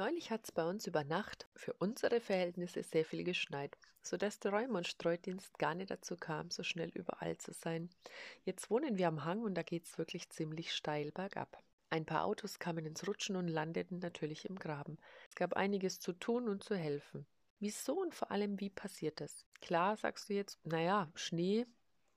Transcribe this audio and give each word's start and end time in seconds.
Neulich 0.00 0.30
hat 0.30 0.44
es 0.44 0.52
bei 0.52 0.64
uns 0.64 0.86
über 0.86 1.04
Nacht 1.04 1.46
für 1.54 1.74
unsere 1.74 2.22
Verhältnisse 2.22 2.82
sehr 2.82 3.04
viel 3.04 3.22
geschneit, 3.22 3.76
sodass 4.00 4.40
der 4.40 4.50
Räum- 4.50 4.74
und 4.74 4.88
Streudienst 4.88 5.58
gar 5.58 5.74
nicht 5.74 5.90
dazu 5.90 6.16
kam, 6.16 6.50
so 6.50 6.62
schnell 6.62 6.88
überall 6.94 7.36
zu 7.36 7.52
sein. 7.52 7.90
Jetzt 8.46 8.70
wohnen 8.70 8.96
wir 8.96 9.08
am 9.08 9.26
Hang 9.26 9.42
und 9.42 9.54
da 9.56 9.62
geht 9.62 9.84
es 9.84 9.98
wirklich 9.98 10.30
ziemlich 10.30 10.72
steil 10.72 11.12
bergab. 11.12 11.62
Ein 11.90 12.06
paar 12.06 12.24
Autos 12.24 12.58
kamen 12.58 12.86
ins 12.86 13.06
Rutschen 13.06 13.36
und 13.36 13.48
landeten 13.48 13.98
natürlich 13.98 14.46
im 14.46 14.58
Graben. 14.58 14.96
Es 15.28 15.34
gab 15.34 15.52
einiges 15.52 16.00
zu 16.00 16.14
tun 16.14 16.48
und 16.48 16.64
zu 16.64 16.76
helfen. 16.76 17.26
Wieso 17.58 18.00
und 18.00 18.14
vor 18.14 18.30
allem 18.30 18.58
wie 18.58 18.70
passiert 18.70 19.20
das? 19.20 19.44
Klar, 19.60 19.98
sagst 19.98 20.30
du 20.30 20.32
jetzt, 20.32 20.64
naja, 20.64 21.12
Schnee, 21.14 21.66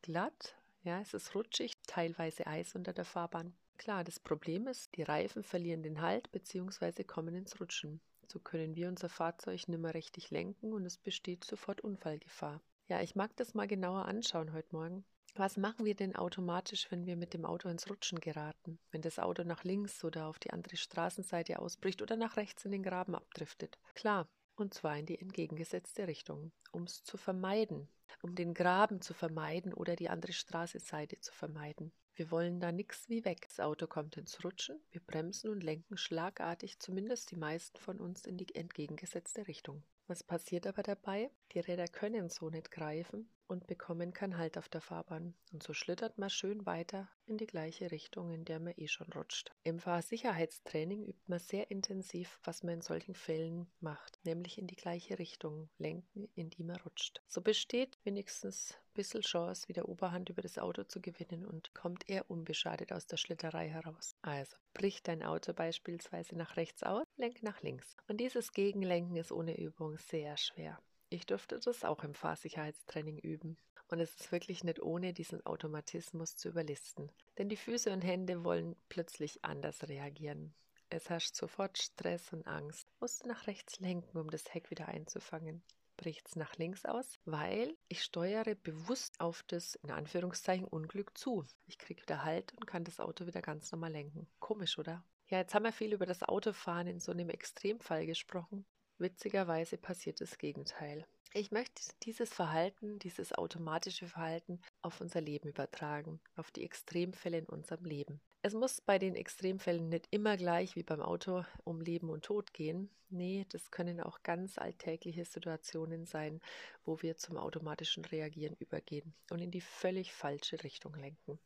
glatt, 0.01 0.55
ja, 0.83 1.01
es 1.01 1.13
ist 1.13 1.35
rutschig, 1.35 1.73
teilweise 1.85 2.47
Eis 2.47 2.75
unter 2.75 2.93
der 2.93 3.03
Fahrbahn. 3.03 3.53
Klar, 3.83 4.05
das 4.05 4.17
Problem 4.17 4.67
ist, 4.67 4.95
die 4.95 5.03
Reifen 5.03 5.43
verlieren 5.43 5.83
den 5.83 5.99
Halt 5.99 6.31
bzw. 6.31 7.03
kommen 7.03 7.35
ins 7.35 7.59
Rutschen. 7.59 7.99
So 8.31 8.39
können 8.39 8.77
wir 8.77 8.87
unser 8.87 9.09
Fahrzeug 9.09 9.67
nimmer 9.67 9.93
richtig 9.93 10.31
lenken 10.31 10.71
und 10.71 10.85
es 10.85 10.97
besteht 10.97 11.43
sofort 11.43 11.81
Unfallgefahr. 11.81 12.61
Ja, 12.87 13.01
ich 13.01 13.15
mag 13.15 13.35
das 13.35 13.53
mal 13.53 13.67
genauer 13.67 14.05
anschauen 14.05 14.53
heute 14.53 14.73
Morgen. 14.73 15.03
Was 15.35 15.57
machen 15.57 15.83
wir 15.83 15.95
denn 15.95 16.15
automatisch, 16.15 16.89
wenn 16.91 17.05
wir 17.05 17.17
mit 17.17 17.33
dem 17.33 17.43
Auto 17.43 17.67
ins 17.67 17.89
Rutschen 17.89 18.21
geraten? 18.21 18.79
Wenn 18.91 19.01
das 19.01 19.19
Auto 19.19 19.43
nach 19.43 19.65
links 19.65 20.01
oder 20.05 20.27
auf 20.27 20.39
die 20.39 20.51
andere 20.51 20.77
Straßenseite 20.77 21.59
ausbricht 21.59 22.01
oder 22.01 22.15
nach 22.15 22.37
rechts 22.37 22.63
in 22.63 22.71
den 22.71 22.83
Graben 22.83 23.15
abdriftet? 23.15 23.77
Klar, 23.95 24.29
und 24.55 24.73
zwar 24.73 24.97
in 24.97 25.07
die 25.07 25.19
entgegengesetzte 25.19 26.07
Richtung, 26.07 26.53
um 26.71 26.83
es 26.83 27.03
zu 27.03 27.17
vermeiden, 27.17 27.89
um 28.23 28.35
den 28.35 28.53
Graben 28.53 29.01
zu 29.01 29.13
vermeiden 29.13 29.73
oder 29.73 29.95
die 29.97 30.09
andere 30.09 30.31
Straßenseite 30.31 31.19
zu 31.19 31.33
vermeiden. 31.33 31.91
Wir 32.15 32.31
wollen 32.31 32.59
da 32.59 32.71
nix 32.71 33.09
wie 33.09 33.25
weg. 33.25 33.47
Das 33.47 33.59
Auto 33.59 33.85
kommt 33.85 34.17
ins 34.17 34.43
Rutschen, 34.43 34.79
wir 34.91 35.01
bremsen 35.01 35.49
und 35.49 35.61
lenken 35.61 35.97
schlagartig, 35.97 36.79
zumindest 36.79 37.31
die 37.31 37.35
meisten 37.35 37.77
von 37.79 37.99
uns, 37.99 38.25
in 38.25 38.37
die 38.37 38.55
entgegengesetzte 38.55 39.47
Richtung. 39.47 39.83
Was 40.13 40.21
passiert 40.21 40.67
aber 40.67 40.83
dabei? 40.83 41.31
Die 41.53 41.59
Räder 41.59 41.87
können 41.87 42.29
so 42.29 42.51
nicht 42.51 42.69
greifen 42.69 43.27
und 43.47 43.65
bekommen 43.65 44.13
keinen 44.13 44.37
Halt 44.37 44.59
auf 44.59 44.69
der 44.69 44.79
Fahrbahn. 44.79 45.33
Und 45.51 45.63
so 45.63 45.73
schlittert 45.73 46.19
man 46.19 46.29
schön 46.29 46.67
weiter 46.67 47.09
in 47.25 47.39
die 47.39 47.47
gleiche 47.47 47.89
Richtung, 47.89 48.29
in 48.29 48.45
der 48.45 48.59
man 48.59 48.75
eh 48.77 48.87
schon 48.87 49.11
rutscht. 49.13 49.51
Im 49.63 49.79
Fahrsicherheitstraining 49.79 51.07
übt 51.07 51.23
man 51.25 51.39
sehr 51.39 51.71
intensiv, 51.71 52.39
was 52.43 52.61
man 52.61 52.75
in 52.75 52.81
solchen 52.81 53.15
Fällen 53.15 53.65
macht, 53.79 54.23
nämlich 54.23 54.59
in 54.59 54.67
die 54.67 54.75
gleiche 54.75 55.17
Richtung 55.17 55.67
lenken, 55.79 56.29
in 56.35 56.51
die 56.51 56.63
man 56.63 56.75
rutscht. 56.81 57.23
So 57.27 57.41
besteht 57.41 57.97
wenigstens 58.03 58.75
bisschen 58.93 59.21
Chance, 59.21 59.67
wieder 59.67 59.89
Oberhand 59.89 60.29
über 60.29 60.41
das 60.41 60.57
Auto 60.57 60.83
zu 60.83 61.01
gewinnen 61.01 61.45
und 61.45 61.73
kommt 61.73 62.09
eher 62.09 62.29
unbeschadet 62.29 62.93
aus 62.93 63.07
der 63.07 63.17
Schlitterei 63.17 63.69
heraus. 63.69 64.15
Also, 64.21 64.55
bricht 64.73 65.07
dein 65.07 65.23
Auto 65.23 65.53
beispielsweise 65.53 66.35
nach 66.35 66.57
rechts 66.57 66.83
aus, 66.83 67.05
lenk 67.17 67.43
nach 67.43 67.61
links. 67.61 67.95
Und 68.07 68.17
dieses 68.17 68.53
Gegenlenken 68.53 69.15
ist 69.15 69.31
ohne 69.31 69.57
Übung 69.57 69.97
sehr 69.97 70.37
schwer. 70.37 70.79
Ich 71.09 71.25
durfte 71.25 71.59
das 71.59 71.83
auch 71.83 72.03
im 72.03 72.15
Fahrsicherheitstraining 72.15 73.19
üben. 73.19 73.57
Und 73.89 73.99
es 73.99 74.15
ist 74.15 74.31
wirklich 74.31 74.63
nicht 74.63 74.81
ohne 74.81 75.13
diesen 75.13 75.45
Automatismus 75.45 76.35
zu 76.35 76.49
überlisten. 76.49 77.11
Denn 77.37 77.49
die 77.49 77.57
Füße 77.57 77.91
und 77.91 78.01
Hände 78.01 78.43
wollen 78.43 78.75
plötzlich 78.89 79.45
anders 79.45 79.87
reagieren. 79.87 80.55
Es 80.89 81.09
herrscht 81.09 81.35
sofort 81.35 81.77
Stress 81.77 82.33
und 82.33 82.47
Angst. 82.47 82.87
Musst 82.99 83.23
du 83.23 83.27
nach 83.27 83.47
rechts 83.47 83.79
lenken, 83.79 84.17
um 84.17 84.29
das 84.29 84.53
Heck 84.53 84.71
wieder 84.71 84.87
einzufangen. 84.87 85.63
Bricht's 85.97 86.35
nach 86.35 86.57
links 86.57 86.85
aus, 86.85 87.19
weil 87.25 87.77
ich 87.87 88.03
steuere 88.03 88.55
bewusst 88.55 89.19
auf 89.19 89.43
das, 89.47 89.75
in 89.75 89.91
Anführungszeichen, 89.91 90.67
Unglück 90.67 91.17
zu. 91.17 91.45
Ich 91.67 91.77
kriege 91.77 92.01
wieder 92.01 92.23
Halt 92.23 92.53
und 92.53 92.65
kann 92.65 92.83
das 92.83 92.99
Auto 92.99 93.27
wieder 93.27 93.41
ganz 93.41 93.71
normal 93.71 93.91
lenken. 93.91 94.27
Komisch, 94.39 94.77
oder? 94.79 95.03
Ja, 95.27 95.39
jetzt 95.39 95.53
haben 95.53 95.63
wir 95.63 95.71
viel 95.71 95.93
über 95.93 96.05
das 96.05 96.23
Autofahren 96.23 96.87
in 96.87 96.99
so 96.99 97.11
einem 97.11 97.29
Extremfall 97.29 98.05
gesprochen. 98.05 98.65
Witzigerweise 98.97 99.77
passiert 99.77 100.21
das 100.21 100.37
Gegenteil. 100.37 101.05
Ich 101.35 101.51
möchte 101.51 101.81
dieses 102.03 102.31
Verhalten, 102.31 102.99
dieses 102.99 103.33
automatische 103.33 104.07
Verhalten 104.07 104.61
auf 104.83 105.01
unser 105.01 105.19
Leben 105.19 105.49
übertragen, 105.49 106.19
auf 106.35 106.51
die 106.51 106.63
Extremfälle 106.63 107.39
in 107.39 107.45
unserem 107.45 107.85
Leben. 107.85 108.21
Es 108.43 108.53
muss 108.53 108.81
bei 108.81 108.99
den 108.99 109.15
Extremfällen 109.15 109.89
nicht 109.89 110.05
immer 110.11 110.37
gleich 110.37 110.75
wie 110.75 110.83
beim 110.83 111.01
Auto 111.01 111.43
um 111.63 111.81
Leben 111.81 112.11
und 112.11 112.23
Tod 112.23 112.53
gehen. 112.53 112.91
Nee, 113.09 113.47
das 113.49 113.71
können 113.71 113.99
auch 113.99 114.21
ganz 114.21 114.59
alltägliche 114.59 115.25
Situationen 115.25 116.05
sein, 116.05 116.39
wo 116.85 117.01
wir 117.01 117.17
zum 117.17 117.37
automatischen 117.37 118.05
Reagieren 118.05 118.55
übergehen 118.59 119.15
und 119.31 119.39
in 119.39 119.49
die 119.49 119.61
völlig 119.61 120.13
falsche 120.13 120.63
Richtung 120.63 120.93
lenken. 120.93 121.39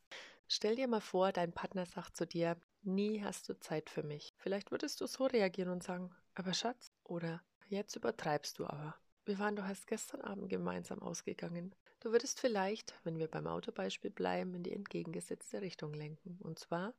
Stell 0.50 0.76
dir 0.76 0.90
mal 0.90 1.00
vor, 1.00 1.32
dein 1.32 1.54
Partner 1.54 1.86
sagt 1.86 2.18
zu 2.18 2.28
dir, 2.28 2.58
nie 2.82 3.24
hast 3.24 3.48
du 3.48 3.58
Zeit 3.58 3.90
für 3.90 4.04
mich. 4.04 4.34
Vielleicht 4.38 4.72
würdest 4.72 5.00
du 5.00 5.08
so 5.08 5.28
reagieren 5.28 5.70
und 5.70 5.82
sagen, 5.82 6.14
aber 6.36 6.54
Schatz, 6.54 6.92
oder 7.06 7.42
jetzt 7.70 7.96
übertreibst 7.96 8.60
du 8.60 8.66
aber. 8.66 8.98
Wir 9.28 9.40
waren 9.40 9.58
doch 9.58 9.68
erst 9.68 9.88
gestern 9.88 10.22
Abend 10.22 10.48
gemeinsam 10.48 11.02
ausgegangen. 11.02 11.76
Du 12.00 12.14
würdest 12.14 12.40
vielleicht, 12.40 12.94
wenn 13.04 13.20
wir 13.20 13.28
beim 13.28 13.46
Autobeispiel 13.46 14.10
bleiben, 14.10 14.54
in 14.54 14.64
die 14.64 14.72
entgegengesetzte 14.72 15.60
Richtung 15.62 15.94
lenken. 15.94 16.40
Und 16.42 16.60
zwar 16.60 16.94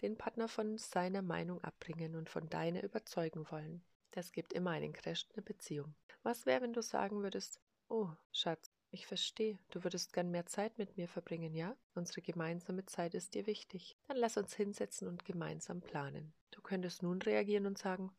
den 0.00 0.16
Partner 0.16 0.46
von 0.46 0.78
seiner 0.78 1.22
Meinung 1.22 1.60
abbringen 1.64 2.14
und 2.14 2.30
von 2.30 2.48
deiner 2.48 2.84
überzeugen 2.84 3.50
wollen. 3.50 3.82
Das 4.12 4.30
gibt 4.30 4.52
immer 4.52 4.70
einen 4.70 4.92
Crash 4.92 5.24
in 5.24 5.34
der 5.34 5.42
Beziehung. 5.42 5.92
Was 6.22 6.46
wäre, 6.46 6.62
wenn 6.62 6.72
du 6.72 6.82
sagen 6.82 7.20
würdest, 7.24 7.58
oh, 7.88 8.10
Schatz, 8.30 8.70
ich 8.92 9.08
verstehe, 9.08 9.58
du 9.70 9.82
würdest 9.82 10.12
gern 10.12 10.30
mehr 10.30 10.46
Zeit 10.46 10.78
mit 10.78 10.96
mir 10.96 11.08
verbringen, 11.08 11.52
ja? 11.52 11.74
Unsere 11.96 12.22
gemeinsame 12.22 12.86
Zeit 12.86 13.14
ist 13.14 13.34
dir 13.34 13.46
wichtig. 13.48 13.96
Dann 14.06 14.18
lass 14.18 14.36
uns 14.36 14.54
hinsetzen 14.54 15.08
und 15.08 15.24
gemeinsam 15.24 15.80
planen. 15.80 16.32
Du 16.52 16.60
könntest 16.60 17.02
nun 17.02 17.20
reagieren 17.22 17.66
und 17.66 17.78
sagen, 17.78 18.12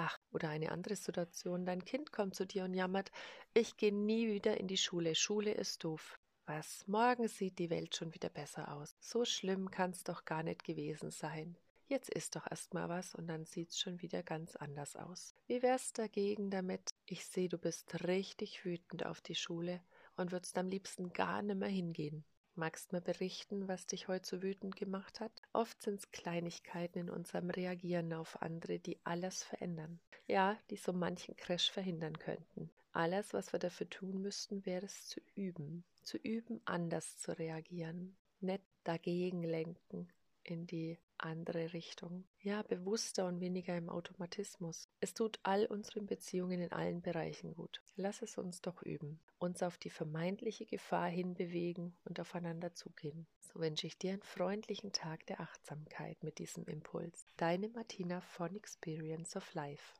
Ach, 0.00 0.16
oder 0.30 0.50
eine 0.50 0.70
andere 0.70 0.94
Situation, 0.94 1.66
dein 1.66 1.84
Kind 1.84 2.12
kommt 2.12 2.36
zu 2.36 2.46
dir 2.46 2.62
und 2.62 2.72
jammert, 2.72 3.10
ich 3.52 3.76
gehe 3.76 3.92
nie 3.92 4.28
wieder 4.28 4.56
in 4.56 4.68
die 4.68 4.76
Schule, 4.76 5.16
Schule 5.16 5.50
ist 5.50 5.82
doof. 5.82 6.20
Was, 6.46 6.86
morgen 6.86 7.26
sieht 7.26 7.58
die 7.58 7.68
Welt 7.68 7.96
schon 7.96 8.14
wieder 8.14 8.28
besser 8.28 8.72
aus. 8.72 8.94
So 9.00 9.24
schlimm 9.24 9.72
kann's 9.72 10.04
doch 10.04 10.24
gar 10.24 10.44
nicht 10.44 10.62
gewesen 10.62 11.10
sein. 11.10 11.56
Jetzt 11.88 12.10
isst 12.10 12.36
doch 12.36 12.46
erst 12.48 12.74
mal 12.74 12.88
was 12.88 13.16
und 13.16 13.26
dann 13.26 13.44
sieht's 13.44 13.80
schon 13.80 14.00
wieder 14.00 14.22
ganz 14.22 14.54
anders 14.54 14.94
aus. 14.94 15.34
Wie 15.48 15.62
wär's 15.62 15.92
dagegen 15.92 16.48
damit? 16.48 16.94
Ich 17.06 17.26
sehe, 17.26 17.48
du 17.48 17.58
bist 17.58 18.06
richtig 18.06 18.64
wütend 18.64 19.04
auf 19.04 19.20
die 19.20 19.34
Schule 19.34 19.82
und 20.16 20.30
würdest 20.30 20.56
am 20.58 20.68
liebsten 20.68 21.12
gar 21.12 21.42
nimmer 21.42 21.66
hingehen. 21.66 22.24
Magst 22.58 22.92
mir 22.92 23.00
berichten, 23.00 23.68
was 23.68 23.86
dich 23.86 24.08
heute 24.08 24.26
so 24.26 24.42
wütend 24.42 24.74
gemacht 24.74 25.20
hat? 25.20 25.30
Oft 25.52 25.80
sind 25.80 26.00
es 26.00 26.10
Kleinigkeiten 26.10 26.98
in 26.98 27.08
unserem 27.08 27.50
Reagieren 27.50 28.12
auf 28.12 28.42
andere, 28.42 28.80
die 28.80 28.98
alles 29.04 29.44
verändern. 29.44 30.00
Ja, 30.26 30.58
die 30.68 30.76
so 30.76 30.92
manchen 30.92 31.36
Crash 31.36 31.70
verhindern 31.70 32.18
könnten. 32.18 32.68
Alles, 32.90 33.32
was 33.32 33.52
wir 33.52 33.60
dafür 33.60 33.88
tun 33.88 34.20
müssten, 34.22 34.66
wäre 34.66 34.86
es 34.86 35.06
zu 35.06 35.20
üben. 35.36 35.84
Zu 36.02 36.16
üben, 36.16 36.60
anders 36.64 37.16
zu 37.18 37.38
reagieren. 37.38 38.16
Nicht 38.40 38.64
dagegen 38.82 39.44
lenken 39.44 40.12
in 40.50 40.66
die 40.66 40.98
andere 41.18 41.72
Richtung. 41.72 42.24
Ja, 42.40 42.62
bewusster 42.62 43.26
und 43.26 43.40
weniger 43.40 43.76
im 43.76 43.88
Automatismus. 43.88 44.88
Es 45.00 45.14
tut 45.14 45.38
all 45.42 45.66
unseren 45.66 46.06
Beziehungen 46.06 46.60
in 46.60 46.72
allen 46.72 47.02
Bereichen 47.02 47.54
gut. 47.54 47.82
Lass 47.96 48.22
es 48.22 48.38
uns 48.38 48.60
doch 48.60 48.82
üben. 48.82 49.20
Uns 49.38 49.62
auf 49.62 49.78
die 49.78 49.90
vermeintliche 49.90 50.66
Gefahr 50.66 51.08
hinbewegen 51.08 51.96
und 52.04 52.20
aufeinander 52.20 52.74
zugehen. 52.74 53.26
So 53.40 53.60
wünsche 53.60 53.86
ich 53.86 53.98
dir 53.98 54.12
einen 54.12 54.22
freundlichen 54.22 54.92
Tag 54.92 55.26
der 55.26 55.40
Achtsamkeit 55.40 56.22
mit 56.22 56.38
diesem 56.38 56.64
Impuls. 56.64 57.26
Deine 57.36 57.68
Martina 57.68 58.20
von 58.20 58.54
Experience 58.54 59.36
of 59.36 59.54
Life. 59.54 59.94